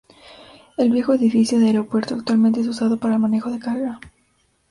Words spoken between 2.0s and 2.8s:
actualmente es